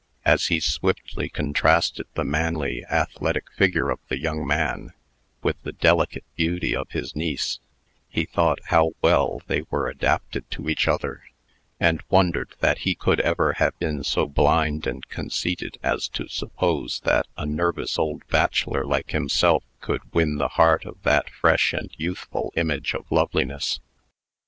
[0.25, 4.93] As he swiftly contrasted the manly, athletic figure of the young man,
[5.43, 7.59] with the delicate beauty of his niece,
[8.09, 11.21] he thought how well they were adapted to each other;
[11.79, 17.01] and wondered that he could ever have been so blind and conceited as to suppose
[17.01, 21.91] that a nervous old bachelor like himself could win the heart of that fresh and
[21.95, 23.79] youthful image of loveliness.